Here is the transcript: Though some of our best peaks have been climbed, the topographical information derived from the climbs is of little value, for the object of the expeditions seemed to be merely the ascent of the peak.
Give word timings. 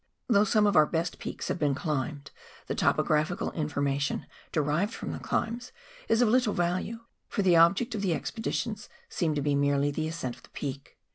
Though 0.27 0.45
some 0.45 0.65
of 0.65 0.75
our 0.75 0.87
best 0.87 1.19
peaks 1.19 1.49
have 1.49 1.59
been 1.59 1.75
climbed, 1.75 2.31
the 2.65 2.73
topographical 2.73 3.51
information 3.51 4.25
derived 4.51 4.95
from 4.95 5.11
the 5.11 5.19
climbs 5.19 5.71
is 6.09 6.23
of 6.23 6.29
little 6.29 6.55
value, 6.55 7.01
for 7.27 7.43
the 7.43 7.55
object 7.57 7.93
of 7.93 8.01
the 8.01 8.15
expeditions 8.15 8.89
seemed 9.09 9.35
to 9.35 9.43
be 9.43 9.53
merely 9.53 9.91
the 9.91 10.07
ascent 10.07 10.35
of 10.37 10.41
the 10.41 10.49
peak. 10.53 10.97